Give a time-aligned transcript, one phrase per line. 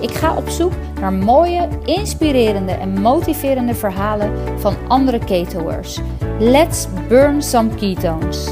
[0.00, 5.98] Ik ga op zoek naar mooie, inspirerende en motiverende verhalen van andere ketoers.
[6.38, 8.46] Let's burn some ketones.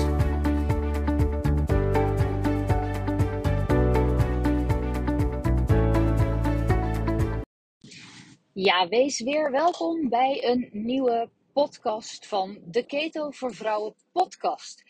[8.53, 14.83] Ja, wees weer welkom bij een nieuwe podcast van de Keto voor Vrouwen podcast.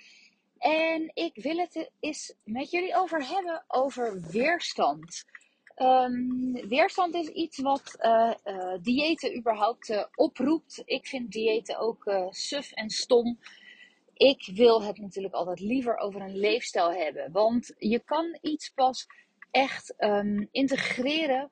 [0.59, 5.25] En ik wil het eens met jullie over hebben over weerstand.
[5.83, 8.33] Um, weerstand is iets wat uh,
[8.83, 10.83] diëten überhaupt uh, oproept.
[10.85, 13.39] Ik vind diëten ook suf en stom.
[14.15, 17.33] Ik wil het natuurlijk altijd liever over een leefstijl hebben.
[17.33, 19.07] Want je kan iets pas
[19.51, 21.51] echt um, integreren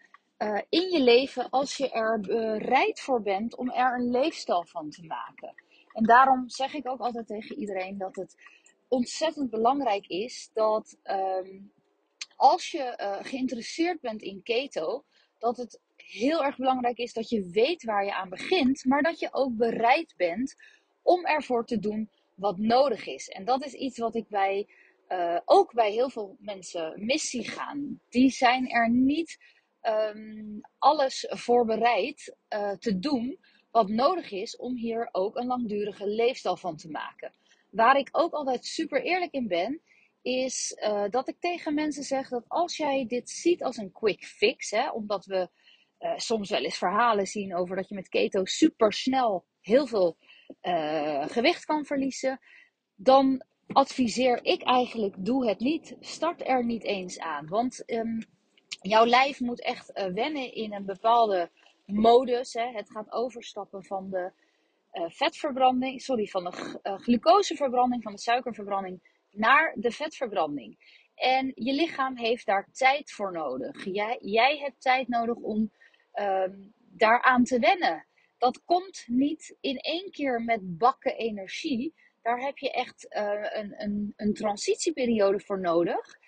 [0.68, 5.06] in je leven als je er bereid voor bent om er een leefstijl van te
[5.06, 5.54] maken.
[5.92, 8.36] En daarom zeg ik ook altijd tegen iedereen dat het
[8.88, 11.72] ontzettend belangrijk is dat um,
[12.36, 15.04] als je uh, geïnteresseerd bent in keto,
[15.38, 19.18] dat het heel erg belangrijk is dat je weet waar je aan begint, maar dat
[19.18, 20.54] je ook bereid bent
[21.02, 23.28] om ervoor te doen wat nodig is.
[23.28, 24.68] En dat is iets wat ik bij,
[25.08, 28.00] uh, ook bij heel veel mensen mis zie gaan.
[28.08, 29.38] Die zijn er niet
[29.82, 33.38] um, alles voorbereid uh, te doen
[33.70, 37.32] wat nodig is om hier ook een langdurige leefstijl van te maken.
[37.70, 39.80] Waar ik ook altijd super eerlijk in ben,
[40.24, 44.24] is uh, dat ik tegen mensen zeg dat als jij dit ziet als een quick
[44.24, 45.48] fix, hè, omdat we
[46.00, 50.16] uh, soms wel eens verhalen zien over dat je met keto super snel heel veel
[50.62, 52.40] uh, gewicht kan verliezen,
[52.94, 55.96] dan adviseer ik eigenlijk: doe het niet.
[56.00, 57.48] Start er niet eens aan.
[57.48, 58.18] Want um,
[58.80, 61.50] jouw lijf moet echt wennen in een bepaalde
[61.86, 62.52] modus.
[62.52, 62.70] Hè.
[62.72, 64.32] Het gaat overstappen van de
[65.08, 71.02] vetverbranding, sorry, van de glucoseverbranding, van de suikerverbranding naar de vetverbranding.
[71.14, 73.84] En je lichaam heeft daar tijd voor nodig.
[73.84, 75.70] Jij, jij hebt tijd nodig om
[76.14, 78.06] um, daaraan te wennen.
[78.38, 81.94] Dat komt niet in één keer met bakken energie.
[82.22, 86.22] Daar heb je echt uh, een, een, een transitieperiode voor nodig.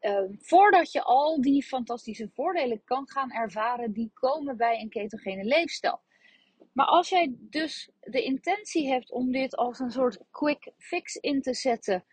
[0.00, 5.44] Uh, voordat je al die fantastische voordelen kan gaan ervaren die komen bij een ketogene
[5.44, 6.00] leefstijl.
[6.72, 11.42] Maar als jij dus de intentie hebt om dit als een soort quick fix in
[11.42, 12.04] te zetten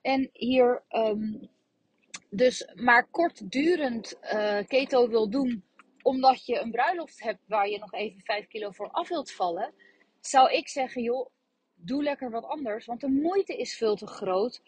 [0.00, 1.48] en hier um,
[2.30, 5.64] dus maar kortdurend uh, keto wil doen,
[6.02, 9.74] omdat je een bruiloft hebt waar je nog even 5 kilo voor af wilt vallen,
[10.20, 11.28] zou ik zeggen, joh,
[11.74, 12.86] doe lekker wat anders.
[12.86, 14.62] Want de moeite is veel te groot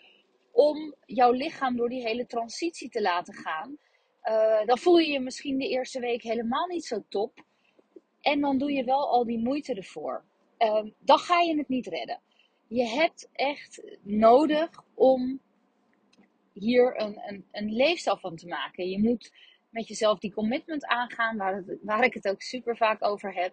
[0.52, 3.78] om jouw lichaam door die hele transitie te laten gaan.
[4.24, 7.44] Uh, dan voel je je misschien de eerste week helemaal niet zo top.
[8.20, 10.24] En dan doe je wel al die moeite ervoor.
[10.58, 12.20] Uh, dan ga je het niet redden
[12.68, 15.40] je hebt echt nodig om
[16.52, 18.88] hier een, een, een leefstijl van te maken.
[18.88, 19.32] Je moet
[19.70, 23.52] met jezelf die commitment aangaan, waar, waar ik het ook super vaak over heb.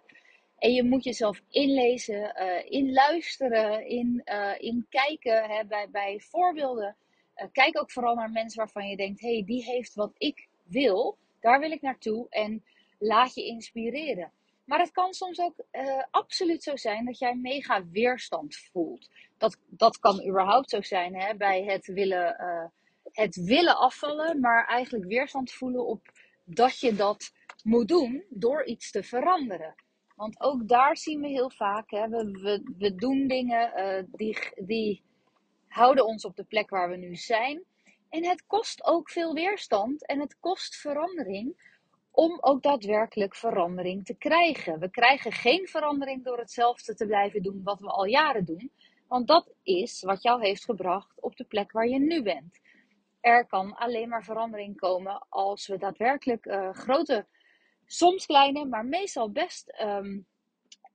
[0.58, 2.34] En je moet jezelf inlezen,
[2.68, 6.96] inluisteren, in, uh, in kijken hè, bij, bij voorbeelden.
[7.36, 10.48] Uh, kijk ook vooral naar mensen waarvan je denkt: hé, hey, die heeft wat ik
[10.62, 11.16] wil.
[11.40, 12.26] Daar wil ik naartoe.
[12.30, 12.64] En
[12.98, 14.32] laat je inspireren.
[14.64, 19.10] Maar het kan soms ook uh, absoluut zo zijn dat jij mega weerstand voelt.
[19.38, 22.64] Dat, dat kan überhaupt zo zijn hè, bij het willen, uh,
[23.12, 26.12] het willen afvallen, maar eigenlijk weerstand voelen op
[26.44, 27.32] dat je dat
[27.62, 29.74] moet doen door iets te veranderen.
[30.16, 35.02] Want ook daar zien we heel vaak, hè, we, we, doen dingen uh, die, die
[35.68, 37.62] houden ons op de plek waar we nu zijn.
[38.08, 41.73] En het kost ook veel weerstand en het kost verandering
[42.14, 44.78] om ook daadwerkelijk verandering te krijgen.
[44.78, 48.70] We krijgen geen verandering door hetzelfde te blijven doen wat we al jaren doen,
[49.08, 52.60] want dat is wat jou heeft gebracht op de plek waar je nu bent.
[53.20, 57.26] Er kan alleen maar verandering komen als we daadwerkelijk uh, grote,
[57.86, 60.26] soms kleine, maar meestal best, um,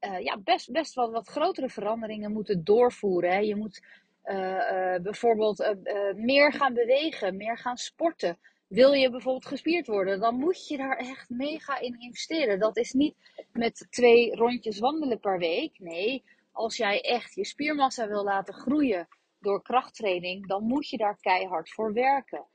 [0.02, 3.46] uh, ja, best, best wel wat grotere veranderingen moeten doorvoeren.
[3.46, 3.86] Je moet
[4.26, 5.76] uh, bijvoorbeeld
[6.16, 8.38] meer gaan bewegen, meer gaan sporten
[8.70, 12.60] wil je bijvoorbeeld gespierd worden, dan moet je daar echt mega in investeren.
[12.60, 13.16] Dat is niet
[13.52, 15.80] met twee rondjes wandelen per week.
[15.80, 19.08] Nee, als jij echt je spiermassa wil laten groeien
[19.40, 22.46] door krachttraining, dan moet je daar keihard voor werken.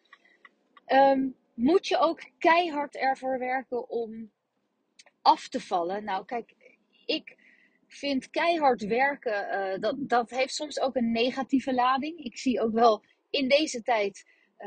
[0.87, 4.31] Um, moet je ook keihard ervoor werken om
[5.23, 6.05] af te vallen?
[6.05, 6.55] Nou, kijk,
[7.07, 7.37] ik
[7.87, 12.19] vind keihard werken, uh, dat, dat heeft soms ook een negatieve lading.
[12.19, 14.25] Ik zie ook wel in deze tijd,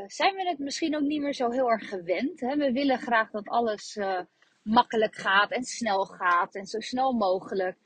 [0.08, 2.40] zijn we het misschien ook niet meer zo heel erg gewend.
[2.40, 2.56] Hè?
[2.56, 4.20] We willen graag dat alles uh,
[4.64, 7.78] makkelijk gaat en snel gaat en zo snel mogelijk.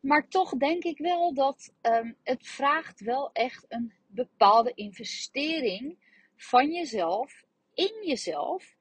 [0.00, 5.98] Maar toch denk ik wel dat um, het vraagt wel echt een bepaalde investering
[6.36, 7.44] van jezelf,
[7.74, 8.76] in jezelf,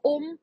[0.00, 0.38] om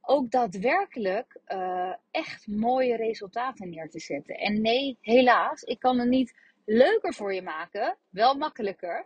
[0.00, 4.34] ook daadwerkelijk uh, echt mooie resultaten neer te zetten.
[4.34, 6.34] En nee, helaas, ik kan het niet
[6.64, 9.04] leuker voor je maken, wel makkelijker.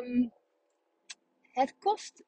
[0.00, 0.32] Um,
[1.56, 2.24] het kost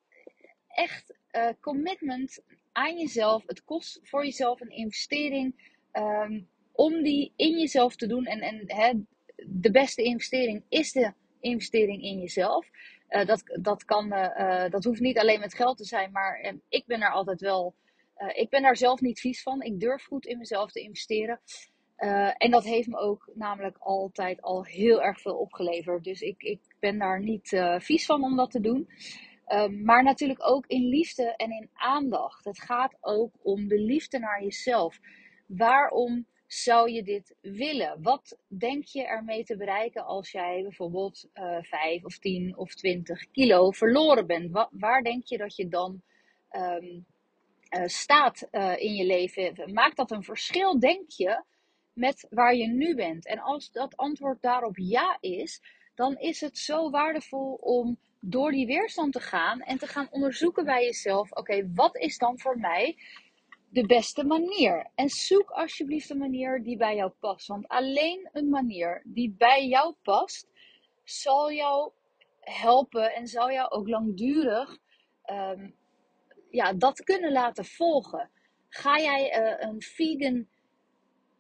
[0.69, 2.42] echt uh, commitment
[2.72, 3.42] aan jezelf.
[3.46, 8.25] Het kost voor jezelf een investering um, om die in jezelf te doen.
[8.25, 8.92] En, en hè,
[9.46, 12.66] de beste investering is de investering in jezelf.
[13.08, 16.86] Uh, dat, dat, kan, uh, dat hoeft niet alleen met geld te zijn, maar ik
[16.86, 17.75] ben er altijd wel.
[18.34, 19.62] ik ben daar zelf niet vies van.
[19.62, 21.40] Ik durf goed in mezelf te investeren.
[22.36, 26.04] en dat heeft me ook namelijk altijd al heel erg veel opgeleverd.
[26.04, 28.88] Dus ik, ik ben daar niet vies van om dat te doen.
[29.48, 32.44] Ehm, maar natuurlijk ook in liefde en in aandacht.
[32.44, 35.00] Het gaat ook om de liefde naar jezelf.
[35.46, 38.02] Waarom zou je dit willen?
[38.02, 42.75] Wat denk je ermee te bereiken als jij bijvoorbeeld uh, eh, 5 of 10 of
[42.75, 44.66] 20 kilo verloren bent?
[44.70, 46.02] waar denk je dat je dan
[46.50, 47.06] um,
[47.76, 49.72] uh, staat in je leven?
[49.72, 51.42] Maakt dat een verschil, denk je,
[51.92, 53.26] met waar je nu bent?
[53.26, 55.60] En als dat antwoord daarop ja is,
[55.99, 60.65] dan is het zo waardevol om door die weerstand te gaan en te gaan onderzoeken
[60.65, 62.97] bij jezelf: oké, wat is dan voor mij
[63.71, 64.91] de beste manier.
[64.95, 67.47] En zoek alsjeblieft een manier die bij jou past.
[67.47, 70.49] Want alleen een manier die bij jou past,
[71.05, 71.93] zal jou
[72.41, 74.79] helpen en zal jou ook langdurig
[75.31, 75.75] um,
[76.50, 78.31] ja, dat kunnen laten volgen.
[78.69, 80.49] Ga jij uh, een vegan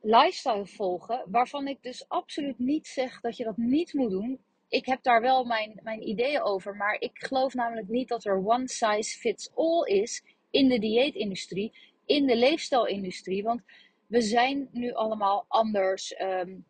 [0.00, 4.40] lifestyle volgen, waarvan ik dus absoluut niet zeg dat je dat niet moet doen.
[4.68, 8.46] Ik heb daar wel mijn, mijn ideeën over, maar ik geloof namelijk niet dat er
[8.46, 11.72] one size fits all is in de dieetindustrie
[12.08, 13.42] in de leefstijlindustrie.
[13.42, 13.62] Want
[14.06, 16.20] we zijn nu allemaal anders.
[16.20, 16.64] Um,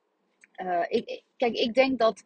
[0.57, 2.23] uh, ik, kijk, ik denk dat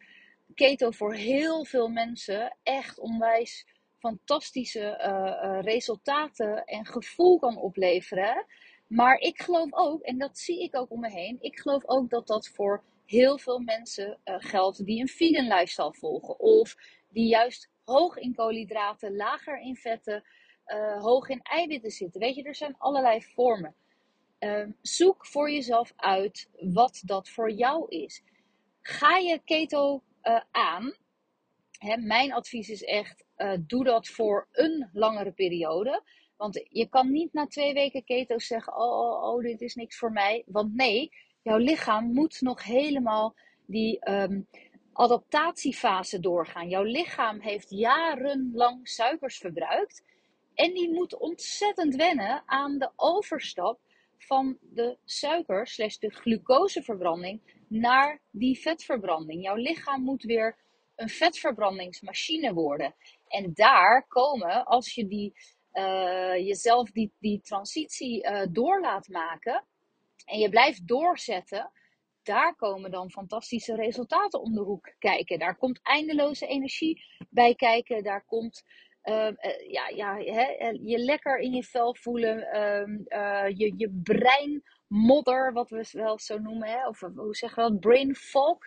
[0.54, 3.66] keto voor heel veel mensen echt onwijs
[3.98, 8.46] fantastische uh, uh, resultaten en gevoel kan opleveren.
[8.86, 12.10] Maar ik geloof ook, en dat zie ik ook om me heen, ik geloof ook
[12.10, 12.82] dat dat voor
[13.12, 16.38] heel veel mensen geldt die een vegan lifestyle volgen.
[16.38, 16.76] Of
[17.08, 20.24] die juist hoog in koolhydraten, lager in vetten,
[20.66, 22.20] uh, hoog in eiwitten zitten.
[22.20, 23.74] Weet je, er zijn allerlei vormen.
[24.40, 28.22] Uh, zoek voor jezelf uit wat dat voor jou is.
[28.80, 30.94] Ga je keto uh, aan?
[31.78, 36.02] Hè, mijn advies is echt: uh, doe dat voor een langere periode.
[36.36, 39.98] Want je kan niet na twee weken keto zeggen: oh, oh, oh, dit is niks
[39.98, 40.42] voor mij.
[40.46, 41.10] Want nee,
[41.42, 43.34] jouw lichaam moet nog helemaal
[43.66, 44.46] die um,
[44.92, 46.68] adaptatiefase doorgaan.
[46.68, 50.04] Jouw lichaam heeft jarenlang suikers verbruikt.
[50.54, 53.80] En die moet ontzettend wennen aan de overstap
[54.18, 59.42] van de suiker slash de glucoseverbranding naar die vetverbranding.
[59.42, 60.56] Jouw lichaam moet weer
[60.96, 62.94] een vetverbrandingsmachine worden.
[63.28, 65.32] En daar komen, als je die,
[65.72, 69.64] uh, jezelf die, die transitie uh, door laat maken
[70.24, 71.70] en je blijft doorzetten,
[72.22, 75.38] daar komen dan fantastische resultaten om de hoek kijken.
[75.38, 78.02] Daar komt eindeloze energie bij kijken.
[78.02, 78.64] Daar komt
[79.04, 79.28] uh,
[79.68, 82.38] ja, ja, hè, je lekker in je vel voelen.
[82.38, 86.68] Uh, je, je brein modder, wat we wel zo noemen.
[86.68, 87.80] Hè, of hoe zeggen we dat?
[87.80, 88.58] Brain fog.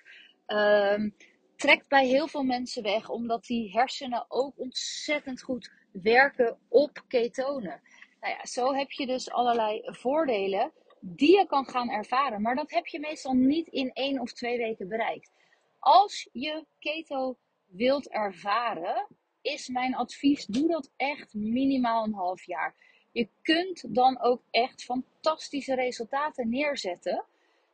[0.45, 1.09] Ehm,
[1.55, 3.09] trekt bij heel veel mensen weg.
[3.09, 7.81] Omdat die hersenen ook ontzettend goed werken op ketonen.
[8.19, 12.41] Nou ja, zo heb je dus allerlei voordelen die je kan gaan ervaren.
[12.41, 15.31] Maar dat heb je meestal niet in één of twee weken bereikt.
[15.79, 19.07] Als je keto wilt ervaren,
[19.41, 22.75] is mijn advies: doe dat echt minimaal een half jaar.
[23.11, 27.25] Je kunt dan ook echt fantastische resultaten neerzetten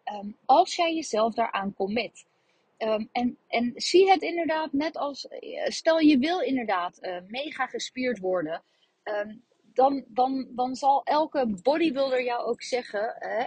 [0.06, 2.26] um, als jij jezelf daaraan commit.
[2.78, 7.66] Um, en, en zie het inderdaad net als, eh, stel je wil inderdaad uh, mega
[7.68, 8.64] gespierd worden,
[9.04, 13.46] um, dan, dan, dan zal elke bodybuilder jou ook zeggen, uh,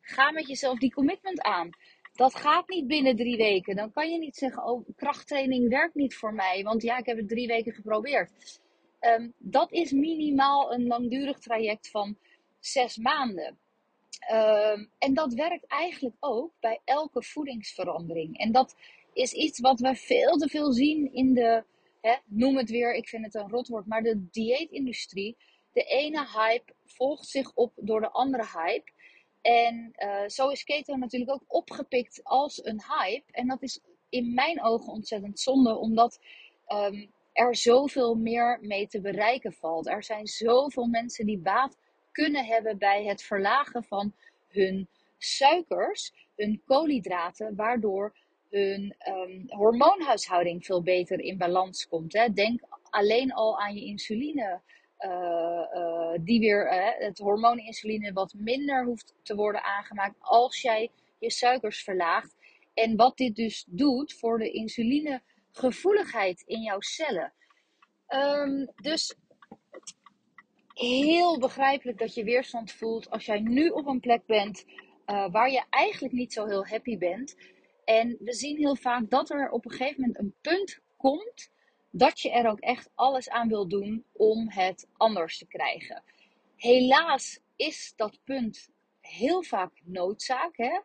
[0.00, 1.70] ga met jezelf die commitment aan
[2.18, 3.76] dat gaat niet binnen drie weken.
[3.76, 7.16] Dan kan je niet zeggen, oh, krachttraining werkt niet voor mij, want ja, ik heb
[7.16, 8.60] het drie weken geprobeerd.
[9.00, 12.18] Um, dat is minimaal een langdurig traject van
[12.58, 13.58] zes maanden.
[14.32, 18.38] Um, en dat werkt eigenlijk ook bij elke voedingsverandering.
[18.38, 18.74] En dat
[19.12, 21.64] is iets wat we veel te veel zien in de,
[22.00, 25.36] hè, noem het weer, ik vind het een rotwoord, maar de dieetindustrie.
[25.78, 28.90] De ene hype volgt zich op door de andere hype.
[29.40, 33.32] En uh, zo is keto natuurlijk ook opgepikt als een hype.
[33.32, 36.20] En dat is in mijn ogen ontzettend zonde, omdat
[36.68, 39.86] um, er zoveel meer mee te bereiken valt.
[39.86, 41.76] Er zijn zoveel mensen die baat
[42.12, 44.12] kunnen hebben bij het verlagen van
[44.48, 48.16] hun suikers, hun koolhydraten, waardoor
[48.50, 52.12] hun um, hormoonhuishouding veel beter in balans komt.
[52.12, 52.32] Hè.
[52.32, 54.60] Denk alleen al aan je insuline.
[54.98, 60.90] Uh, uh, die weer het hormoon insuline wat minder hoeft te worden aangemaakt als jij
[61.18, 62.34] je suikers verlaagt.
[62.74, 67.32] En wat dit dus doet voor de insulinegevoeligheid in jouw cellen.
[68.08, 69.14] Um, dus
[70.74, 74.64] heel begrijpelijk dat je weerstand voelt als jij nu op een plek bent
[75.06, 77.36] uh, waar je eigenlijk niet zo heel happy bent.
[77.84, 81.50] En we zien heel vaak dat er op een gegeven moment een punt komt
[81.98, 86.02] dat je er ook echt alles aan wil doen om het anders te krijgen.
[86.56, 88.68] Helaas is dat punt
[89.00, 90.56] heel vaak noodzaak.
[90.56, 90.80] Hè?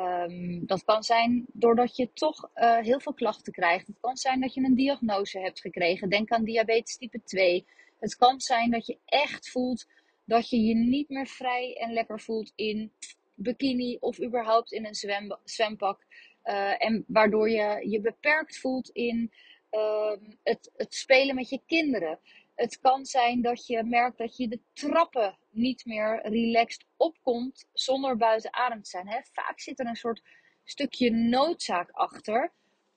[0.00, 3.86] Um, dat kan zijn doordat je toch uh, heel veel klachten krijgt.
[3.86, 6.08] Het kan zijn dat je een diagnose hebt gekregen.
[6.08, 7.66] Denk aan diabetes type 2.
[7.98, 9.86] Het kan zijn dat je echt voelt
[10.24, 12.92] dat je je niet meer vrij en lekker voelt in
[13.34, 16.06] bikini of überhaupt in een zwem, zwempak.
[16.44, 19.32] Uh, en waardoor je je beperkt voelt in
[19.74, 20.12] uh,
[20.42, 22.18] het, het spelen met je kinderen.
[22.54, 28.16] Het kan zijn dat je merkt dat je de trappen niet meer relaxed opkomt zonder
[28.16, 29.08] buiten adem te zijn.
[29.08, 29.20] Hè?
[29.32, 30.22] Vaak zit er een soort
[30.64, 32.52] stukje noodzaak achter.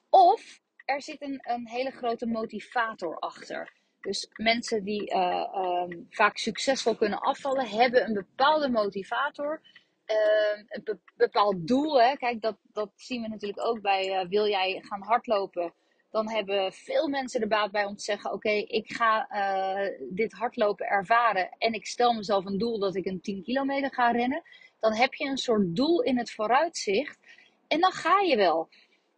[0.10, 3.74] Of er zit een, een hele grote motivator achter.
[4.02, 9.62] Dus mensen die uh, um, vaak succesvol kunnen afvallen, hebben een bepaalde motivator.
[10.08, 12.02] Uh, een be bepaald doel.
[12.02, 12.16] Hè?
[12.16, 15.74] Kijk, dat, dat zien we natuurlijk ook bij uh, wil jij gaan hardlopen
[16.18, 20.34] dan hebben veel mensen er baat bij om te zeggen: Oké, ik ga uh, dit
[20.34, 24.44] hardlopen ervaren en ik stel mezelf een doel dat ik een 10 kilometer ga rennen.
[24.80, 27.20] Dan heb je een soort doel in het vooruitzicht
[27.68, 28.70] en dan ga je wel.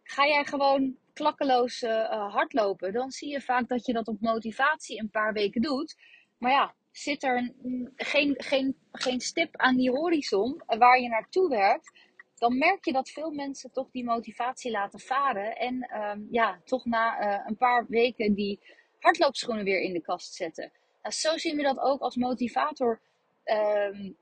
[0.02, 5.00] Ga jij gewoon klakkeloos uh, hardlopen, dan zie je vaak dat je dat op motivatie
[5.00, 5.96] een paar weken doet.
[6.38, 11.48] Maar ja, zit er een, geen, geen, geen stip aan die horizon waar je naartoe
[11.48, 12.09] werkt
[12.40, 15.56] dan merk je dat veel mensen toch die motivatie laten varen.
[15.56, 18.60] En um, ja, toch na uh, een paar weken die
[18.98, 20.72] hardloopschoenen weer in de kast zetten.
[21.02, 23.00] Nou, zo zien we dat ook als motivator
[23.44, 24.16] um,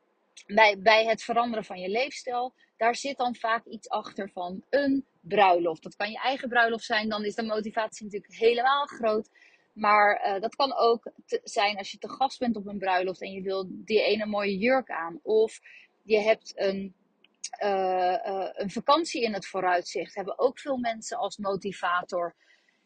[0.46, 2.52] bij, bij het veranderen van je leefstijl.
[2.76, 5.82] Daar zit dan vaak iets achter van een bruiloft.
[5.82, 9.30] Dat kan je eigen bruiloft zijn, dan is de motivatie natuurlijk helemaal groot.
[9.72, 13.32] Maar uh, dat kan ook zijn als je te gast bent op een bruiloft en
[13.32, 15.20] je wil die ene mooie jurk aan.
[15.22, 15.60] Of
[16.02, 16.94] je hebt een
[18.52, 22.35] een vakantie in het vooruitzicht hebben ook veel mensen als motivator.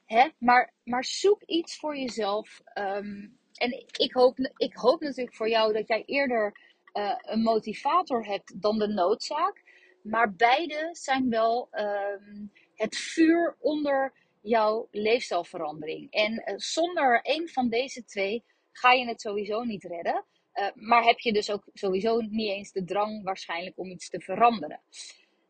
[0.07, 0.29] Hè?
[0.39, 2.61] Maar, maar zoek iets voor jezelf.
[2.75, 6.59] Um, en ik hoop, ik hoop natuurlijk voor jou dat jij eerder
[6.93, 9.63] uh, een motivator hebt dan de noodzaak.
[10.03, 16.11] Maar beide zijn wel um, het vuur onder jouw leefstijlverandering.
[16.11, 20.25] En zonder een van deze twee ga je het sowieso niet redden.
[20.55, 24.21] Uh, maar heb je dus ook sowieso niet eens de drang waarschijnlijk om iets te
[24.21, 24.81] veranderen.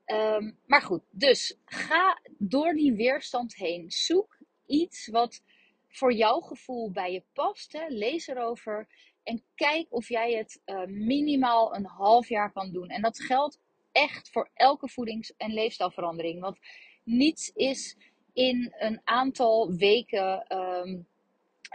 [0.07, 3.91] Um, maar goed, dus ga door die weerstand heen.
[3.91, 5.43] Zoek iets wat
[5.89, 7.73] voor jouw gevoel bij je past.
[7.73, 7.87] Hè.
[7.89, 8.89] Lees erover
[9.23, 12.89] en kijk of jij het uh, minimaal een half jaar kan doen.
[12.89, 13.61] En dat geldt
[13.93, 16.41] echt voor elke voedings- en leefstijlverandering.
[16.41, 16.59] Want
[17.05, 17.97] niets is
[18.33, 21.07] in een aantal weken um,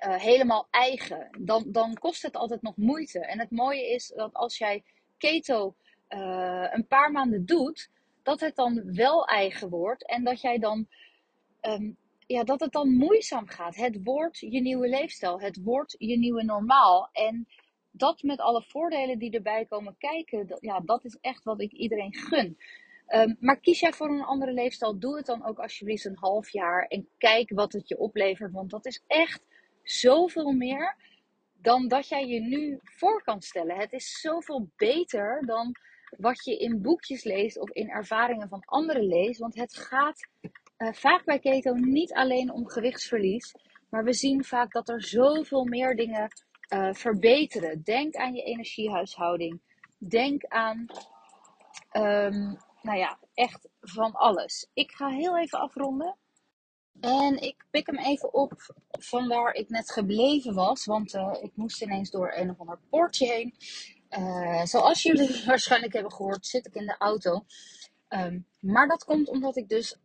[0.05, 3.19] uh, helemaal eigen, dan, dan kost het altijd nog moeite.
[3.19, 4.83] En het mooie is dat als jij
[5.17, 5.75] keto
[6.09, 7.89] uh, een paar maanden doet,
[8.23, 10.87] dat het dan wel eigen wordt en dat jij dan,
[11.61, 13.75] um, ja, dat het dan moeizaam gaat.
[13.75, 17.09] Het wordt je nieuwe leefstijl, het wordt je nieuwe normaal.
[17.11, 17.47] En
[17.91, 21.71] dat met alle voordelen die erbij komen kijken, dat, ja, dat is echt wat ik
[21.71, 22.57] iedereen gun.
[23.09, 26.49] Um, maar kies jij voor een andere leefstijl, doe het dan ook alsjeblieft een half
[26.49, 28.51] jaar en kijk wat het je oplevert.
[28.51, 29.45] Want dat is echt
[29.89, 30.95] zoveel meer
[31.61, 33.77] dan dat jij je nu voor kan stellen.
[33.77, 35.75] Het is zoveel beter dan
[36.17, 39.39] wat je in boekjes leest of in ervaringen van anderen leest.
[39.39, 40.27] Want het gaat
[40.77, 43.53] uh, vaak bij keto niet alleen om gewichtsverlies.
[43.89, 46.27] Maar we zien vaak dat er zoveel meer dingen
[46.73, 47.83] uh, verbeteren.
[47.83, 49.61] Denk aan je energiehuishouding.
[49.97, 50.85] Denk aan,
[51.91, 54.69] um, nou ja, echt van alles.
[54.73, 56.15] Ik ga heel even afronden.
[56.99, 58.53] En ik pik hem even op
[58.89, 60.85] van waar ik net gebleven was.
[60.85, 63.55] Want uh, ik moest ineens door een of ander poortje heen.
[64.09, 67.45] Uh, zoals jullie waarschijnlijk hebben gehoord, zit ik in de auto.
[68.09, 69.97] Um, maar dat komt omdat ik dus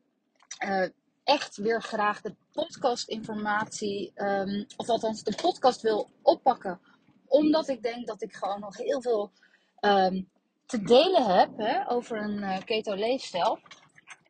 [0.64, 0.88] uh,
[1.24, 6.80] echt weer graag de podcastinformatie, um, of althans de podcast wil oppakken.
[7.26, 9.32] Omdat ik denk dat ik gewoon nog heel veel
[9.80, 10.28] um,
[10.66, 13.58] te delen heb hè, over een keto leefstijl.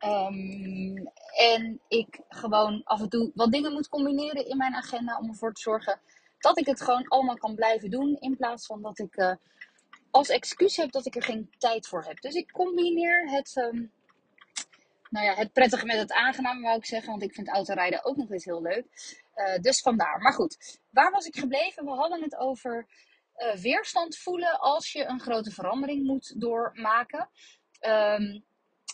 [0.05, 5.29] Um, en ik gewoon af en toe wat dingen moet combineren in mijn agenda om
[5.29, 5.99] ervoor te zorgen
[6.39, 8.17] dat ik het gewoon allemaal kan blijven doen.
[8.19, 9.33] In plaats van dat ik uh,
[10.11, 12.21] als excuus heb dat ik er geen tijd voor heb.
[12.21, 13.91] Dus ik combineer het, um,
[15.09, 17.09] nou ja, het prettige met het aangename, wou ik zeggen.
[17.09, 18.85] Want ik vind autorijden ook nog eens heel leuk.
[19.35, 20.21] Uh, dus vandaar.
[20.21, 21.85] Maar goed, waar was ik gebleven?
[21.85, 22.87] We hadden het over
[23.37, 27.29] uh, weerstand voelen als je een grote verandering moet doormaken.
[27.81, 28.43] Um,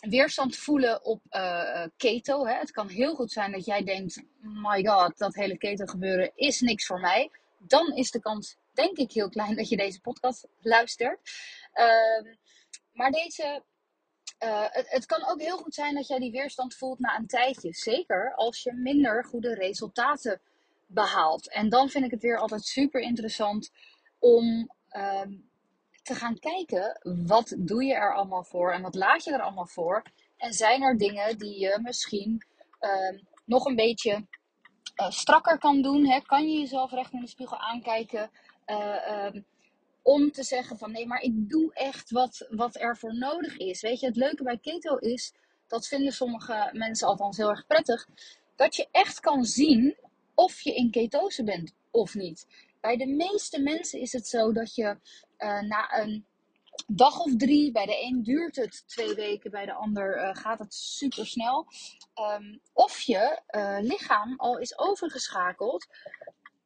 [0.00, 2.46] weerstand voelen op uh, keto.
[2.46, 2.54] Hè.
[2.54, 6.60] Het kan heel goed zijn dat jij denkt: my god, dat hele keto gebeuren is
[6.60, 7.30] niks voor mij.
[7.58, 11.18] Dan is de kans, denk ik, heel klein dat je deze podcast luistert.
[11.74, 12.32] Uh,
[12.92, 13.62] maar deze.
[14.44, 17.26] Uh, het, het, kan ook heel goed zijn dat jij die weerstand voelt na een
[17.26, 17.72] tijdje.
[17.72, 20.40] Zeker als je minder goede resultaten
[20.86, 21.50] behaalt.
[21.50, 23.70] En dan vind ik het weer altijd super interessant
[24.18, 25.32] om ehm,
[26.02, 29.66] te gaan kijken, wat doe je er allemaal voor en wat laat je er allemaal
[29.66, 30.02] voor?
[30.36, 32.46] En zijn er dingen die je misschien
[32.80, 34.26] uh, nog een beetje
[35.00, 36.06] uh, strakker kan doen?
[36.06, 36.20] Hè?
[36.20, 38.30] Kan je jezelf recht in de spiegel aankijken?
[38.66, 39.44] Uh, um,
[40.02, 43.80] om te zeggen van nee, maar ik doe echt wat, wat er voor nodig is.
[43.80, 45.32] Weet je, het leuke bij keto is,
[45.66, 48.08] dat vinden sommige mensen althans heel erg prettig,
[48.56, 49.96] dat je echt kan zien
[50.34, 52.46] of je in ketose bent of niet.
[52.80, 54.96] Bij de meeste mensen is het zo dat je
[55.38, 56.26] uh, na een
[56.86, 60.58] dag of drie, bij de een duurt het twee weken, bij de ander uh, gaat
[60.58, 61.66] het super snel.
[62.38, 65.86] Um, of je uh, lichaam al is overgeschakeld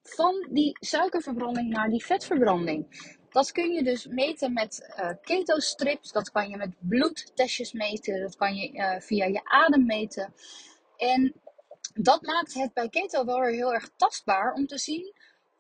[0.03, 3.13] van die suikerverbranding naar die vetverbranding.
[3.31, 8.55] Dat kun je dus meten met ketostrips, dat kan je met bloedtestjes meten, dat kan
[8.55, 10.35] je via je adem meten.
[10.97, 11.35] En
[11.95, 15.13] dat maakt het bij keto wel weer heel erg tastbaar om te zien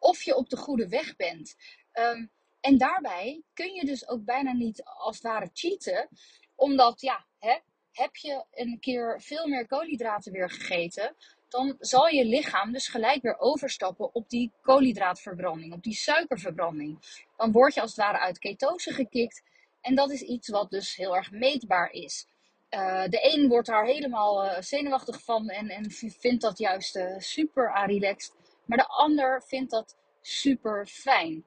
[0.05, 1.57] of je op de goede weg bent.
[1.93, 2.31] Um,
[2.61, 6.09] en daarbij kun je dus ook bijna niet als het ware cheaten,
[6.55, 7.59] omdat ja, hè,
[7.93, 11.17] heb je een keer veel meer koolhydraten weer gegeten,
[11.49, 16.99] dan zal je lichaam dus gelijk weer overstappen op die koolhydraatverbranding, op die suikerverbranding.
[17.37, 19.43] Dan word je als het ware uit ketose gekikt.
[19.81, 22.27] En dat is iets wat dus heel erg meetbaar is.
[22.71, 27.19] Uh, de een wordt daar helemaal uh, zenuwachtig van en, en vindt dat juist uh,
[27.19, 28.44] super relaxed.
[28.65, 31.45] Maar de ander vindt dat super fijn.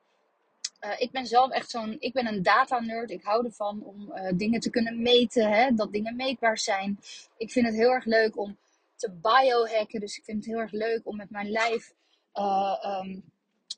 [0.82, 3.12] Uh, ik ben zelf echt zo'n, ik ben een data nerd.
[3.12, 7.00] Ik hou ervan om uh, dingen te kunnen meten, hè, dat dingen meetbaar zijn.
[7.38, 8.58] Ik vind het heel erg leuk om
[8.96, 10.00] te biohacken.
[10.00, 11.94] Dus ik vind het heel erg leuk om met mijn lijf
[12.34, 13.24] uh, um,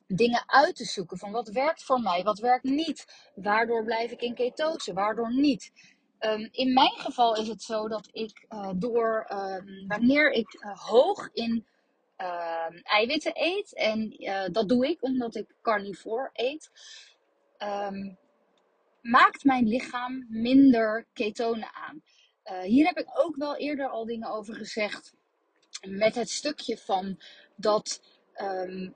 [0.08, 1.18] dingen uit te zoeken.
[1.18, 3.30] Van wat werkt voor mij, wat werkt niet.
[3.36, 5.72] Waardoor blijf ik in ketose, waardoor niet.
[6.20, 11.66] Um, in mijn geval is het zo dat ik door, um, wanneer ik hoog in
[12.22, 13.74] uh, eiwitten eet.
[13.74, 16.72] En uh, dat doe ik omdat ik carnivore eet.
[17.64, 18.18] Um,
[19.02, 22.02] maakt mijn lichaam minder ketonen aan.
[22.46, 25.14] Uh, hier heb ik ook wel eerder al dingen over gezegd.
[25.88, 27.20] Met het stukje van
[27.56, 28.02] dat
[28.42, 28.96] um,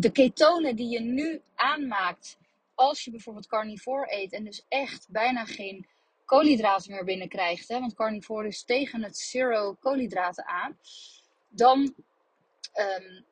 [0.00, 2.38] de ketonen die je nu aanmaakt.
[2.74, 5.86] Als je bijvoorbeeld carnivore eet en dus echt bijna geen
[6.24, 7.68] koolhydraten meer binnenkrijgt.
[7.68, 10.78] Hè, want carnivore is tegen het zero koolhydraten aan.
[11.48, 11.94] Dan
[12.74, 13.24] um,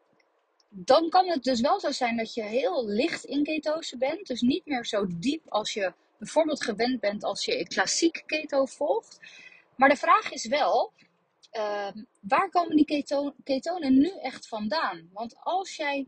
[0.69, 4.27] dan kan het dus wel zo zijn dat je heel licht in ketose bent.
[4.27, 9.21] Dus niet meer zo diep als je bijvoorbeeld gewend bent als je klassiek keto volgt.
[9.77, 10.93] Maar de vraag is wel,
[11.53, 11.89] uh,
[12.21, 15.11] waar komen die keto ketonen nu echt vandaan?
[15.13, 16.07] Want als jij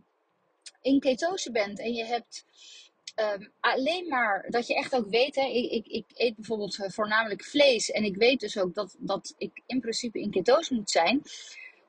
[0.82, 2.44] in ketose bent en je hebt
[3.16, 7.44] um, alleen maar dat je echt ook weet, hè, ik, ik, ik eet bijvoorbeeld voornamelijk
[7.44, 11.22] vlees en ik weet dus ook dat, dat ik in principe in ketose moet zijn,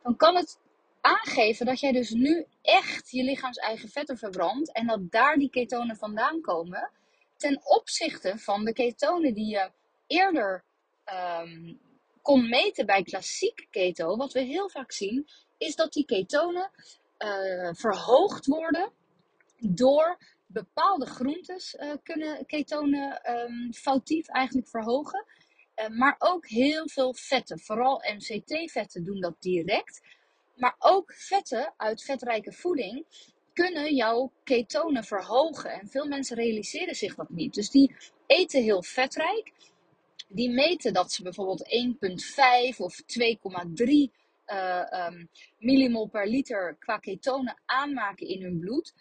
[0.04, 0.58] dan kan het
[1.02, 5.50] aangeven dat jij dus nu echt je lichaams eigen vetten verbrandt en dat daar die
[5.50, 6.92] ketonen vandaan komen,
[7.38, 9.72] ten opzichte van de ketonen die je
[10.08, 10.64] eerder
[11.42, 11.80] um,
[12.22, 14.18] kon meten bij klassiek keto.
[14.18, 16.72] Wat we heel vaak zien, is dat die ketonen
[17.20, 18.92] uh, verhoogd worden
[19.60, 25.26] door bepaalde groentes uh, kunnen ketonen um, foutief eigenlijk verhogen.
[25.76, 30.02] Uh, maar ook heel veel vetten, vooral MCT-vetten doen dat direct.
[30.60, 33.06] Maar ook vetten uit vetrijke voeding
[33.54, 35.72] kunnen jouw ketonen verhogen.
[35.72, 37.54] En veel mensen realiseren zich dat niet.
[37.54, 37.96] Dus die
[38.26, 39.52] eten heel vetrijk.
[40.28, 41.70] Die meten dat ze bijvoorbeeld
[42.74, 43.86] 1,5 of 2,3
[44.46, 48.94] uh, um, millimol per liter qua ketonen aanmaken in hun bloed.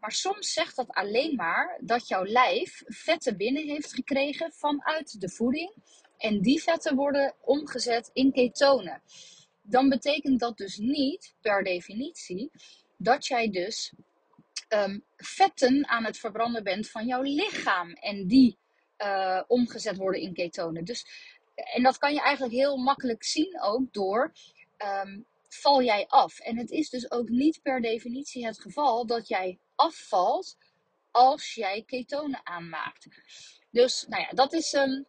[0.00, 5.28] Maar soms zegt dat alleen maar dat jouw lijf vetten binnen heeft gekregen vanuit de
[5.28, 5.74] voeding.
[6.18, 9.02] En die vetten worden omgezet in ketonen
[9.66, 12.50] dan betekent dat dus niet per definitie
[12.96, 13.92] dat jij dus
[14.68, 17.92] um, vetten aan het verbranden bent van jouw lichaam.
[17.92, 18.58] En die
[18.98, 20.84] uh, omgezet worden in ketonen.
[20.84, 21.06] Dus,
[21.54, 24.32] en dat kan je eigenlijk heel makkelijk zien ook door
[25.04, 26.38] um, val jij af.
[26.38, 30.56] En het is dus ook niet per definitie het geval dat jij afvalt
[31.10, 33.06] als jij ketonen aanmaakt.
[33.70, 34.72] Dus nou ja, dat is.
[34.72, 35.06] Um,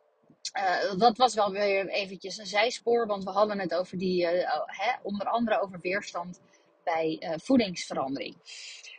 [0.55, 4.29] uh, dat was wel weer eventjes een zijspoor, want we hadden het over die, uh,
[4.65, 6.41] hè, onder andere over weerstand
[6.83, 8.35] bij uh, voedingsverandering.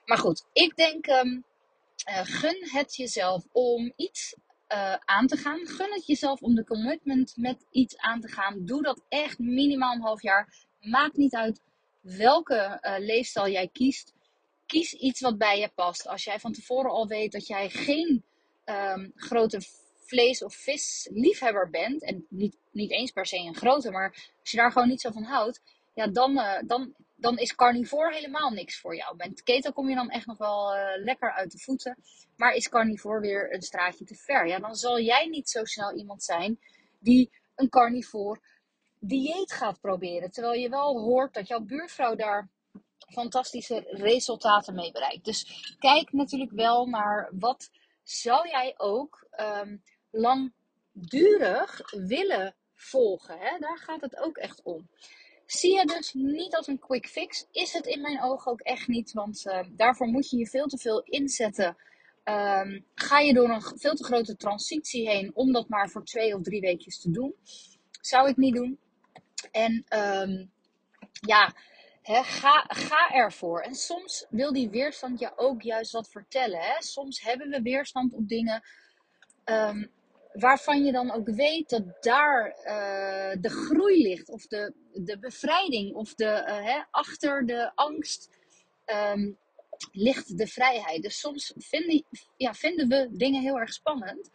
[0.05, 1.45] Maar goed, ik denk, um,
[2.23, 4.35] gun het jezelf om iets
[5.05, 5.67] aan te gaan.
[5.67, 8.65] Gun het jezelf om de commitment met iets aan te gaan.
[8.65, 10.67] Doe dat echt minimaal een half jaar.
[10.81, 11.61] Maakt niet uit
[12.01, 14.15] welke leefstijl jij kiest.
[14.67, 16.07] Kies iets wat bij je past.
[16.09, 18.25] Als jij van tevoren al weet dat jij geen
[18.65, 19.61] um, grote
[20.09, 24.57] vlees- of visliefhebber bent, en niet, niet eens per se een grote, maar als je
[24.57, 25.61] daar gewoon niet zo van houdt,
[25.95, 29.17] ja, dan, uh, dan, dan is carnivore helemaal niks voor jou.
[29.17, 31.97] Met keto kom je dan echt nog wel uh, lekker uit de voeten,
[32.37, 34.47] maar is carnivore weer een straatje te ver.
[34.47, 36.59] Ja, dan zal jij niet zo snel iemand zijn
[36.99, 38.41] die een carnivore
[39.01, 40.31] dieet gaat proberen.
[40.31, 42.49] Terwijl je wel hoort dat jouw buurvrouw daar
[43.09, 45.25] fantastische resultaten mee bereikt.
[45.25, 47.71] Dus kijk natuurlijk wel naar wat
[48.03, 53.39] zou jij ook um, langdurig willen volgen.
[53.39, 53.59] Hè?
[53.59, 54.89] Daar gaat het ook echt om.
[55.47, 58.89] Zie je dus niet als een quick fix, is het in mijn ogen ook echt
[58.89, 61.77] niet, want uh, daarvoor moet je je veel te veel inzetten.
[62.25, 66.35] Um, ga je door een veel te grote transitie heen om dat maar voor twee
[66.35, 67.35] of drie weekjes te doen?
[68.01, 68.79] Zou ik niet doen.
[69.51, 70.51] En um,
[71.11, 71.55] ja,
[72.03, 73.61] ga, ga ervoor.
[73.61, 76.61] En soms wil die weerstand je ook juist wat vertellen.
[76.61, 76.83] Hè?
[76.83, 78.63] Soms hebben we weerstand op dingen
[80.33, 84.29] waarvan je dan ook weet dat daar uh, de groei ligt.
[84.29, 85.95] Of de, de bevrijding.
[85.95, 88.31] Of de, uh, hè, achter de angst
[88.87, 89.39] um,
[89.93, 91.03] ligt de vrijheid.
[91.03, 92.05] Dus soms vinden,
[92.37, 94.31] ja, vinden we dingen heel erg spannend.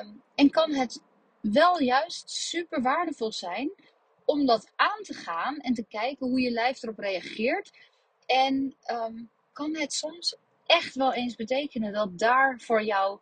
[0.00, 1.02] Um, en kan het
[1.40, 3.72] wel juist super waardevol zijn
[4.24, 7.70] om dat aan te gaan en te kijken hoe je lijf erop reageert.
[8.26, 13.20] En um, kan het soms echt wel eens betekenen dat daar voor jou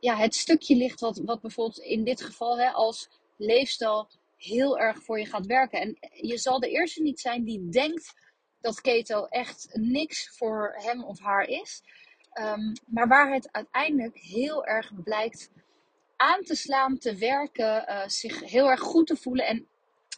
[0.00, 5.02] ja, het stukje ligt wat, wat bijvoorbeeld in dit geval hè, als leefstijl heel erg
[5.02, 5.80] voor je gaat werken.
[5.80, 8.14] En je zal de eerste niet zijn die denkt
[8.60, 11.82] dat keto echt niks voor hem of haar is.
[12.34, 15.50] Um, maar waar het uiteindelijk heel erg blijkt
[16.16, 19.46] aan te slaan, te werken, uh, zich heel erg goed te voelen.
[19.46, 19.66] En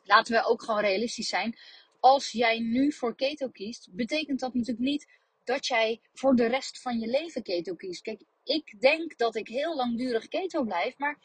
[0.04, 1.58] laten we ook gewoon realistisch zijn.
[2.00, 5.06] Als jij nu voor keto kiest, betekent dat natuurlijk niet
[5.44, 8.02] dat jij voor de rest van je leven keto kiest.
[8.02, 11.18] Kijk, ik denk dat ik heel langdurig keto blijf, maar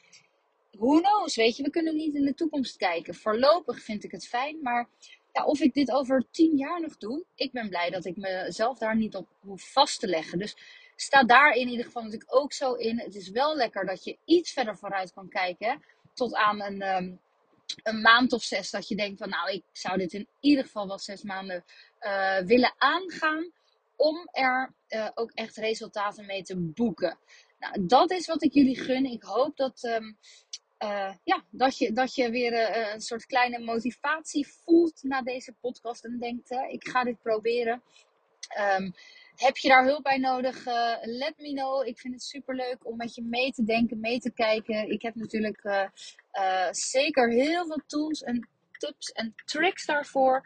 [0.72, 3.16] who knows, weet je, we kunnen niet in de toekomst kijken.
[3.16, 4.90] Voorlopig vind ik het fijn, maar
[5.32, 8.78] ja, of ik dit over tien jaar nog doe, ik ben blij dat ik mezelf
[8.78, 10.40] daar niet op hoef vast te leggen.
[10.40, 10.56] Dus
[10.96, 13.00] sta daar in ieder geval natuurlijk ook zo in.
[13.00, 15.84] Het is wel lekker dat je iets verder vooruit kan kijken.
[16.14, 17.20] Tot aan een, um,
[17.84, 20.88] een maand of zes dat je denkt van nou, ik zou dit in ieder geval
[20.88, 21.64] wel zes maanden
[22.02, 23.52] uh, willen aangaan.
[23.98, 27.18] Om er uh, ook echt resultaten mee te boeken.
[27.60, 29.06] Nou, dat is wat ik jullie gun.
[29.06, 30.18] Ik hoop dat, um,
[30.84, 36.06] uh, ja, dat, je, dat je weer een soort kleine motivatie voelt na deze podcast.
[36.06, 37.84] En denkt, ik ga dit proberen.
[38.80, 38.94] Um,
[39.36, 40.66] heb je daar hulp bij nodig?
[41.02, 41.88] Let me know.
[41.88, 44.92] Ik vind het super leuk om met je mee te denken, mee te kijken.
[44.92, 45.90] Ik heb natuurlijk
[46.72, 50.46] zeker heel veel tools en tips en tricks daarvoor.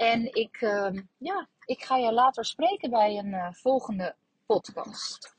[0.00, 4.14] En ik, ehm, ja, ik ga je later spreken bij een volgende
[4.46, 5.34] podcast.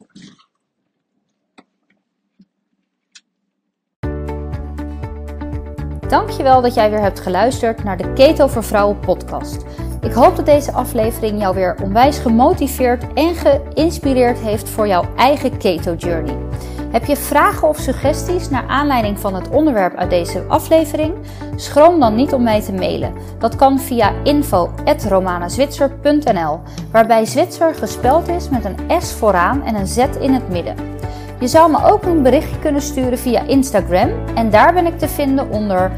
[6.08, 9.64] Dankjewel dat jij weer hebt geluisterd naar de Keto voor Vrouwen podcast.
[10.02, 15.58] Ik hoop dat deze aflevering jou weer onwijs gemotiveerd en geïnspireerd heeft voor jouw eigen
[15.58, 16.51] keto journey.
[16.92, 21.14] Heb je vragen of suggesties naar aanleiding van het onderwerp uit deze aflevering?
[21.56, 23.14] Schroom dan niet om mij te mailen.
[23.40, 26.60] Dat kan via info@romanazwitser.nl,
[26.92, 30.76] waarbij Zwitser gespeld is met een S vooraan en een Z in het midden.
[31.40, 35.08] Je zou me ook een berichtje kunnen sturen via Instagram en daar ben ik te
[35.08, 35.92] vinden onder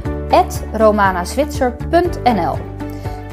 [0.74, 2.58] romanazwitser.nl.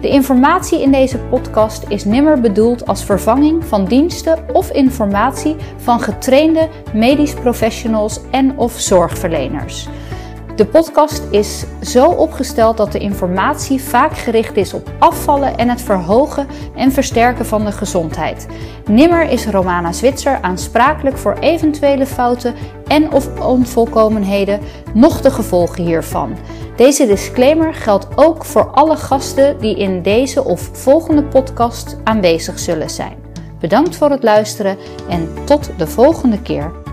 [0.00, 6.00] De informatie in deze podcast is nimmer bedoeld als vervanging van diensten of informatie van
[6.00, 9.88] getrainde medisch professionals en of zorgverleners.
[10.58, 15.82] De podcast is zo opgesteld dat de informatie vaak gericht is op afvallen en het
[15.82, 18.46] verhogen en versterken van de gezondheid.
[18.86, 22.54] Nimmer is Romana Zwitser aansprakelijk voor eventuele fouten
[22.86, 24.60] en of onvolkomenheden,
[24.94, 26.36] noch de gevolgen hiervan.
[26.76, 32.90] Deze disclaimer geldt ook voor alle gasten die in deze of volgende podcast aanwezig zullen
[32.90, 33.16] zijn.
[33.60, 34.76] Bedankt voor het luisteren
[35.08, 36.87] en tot de volgende keer.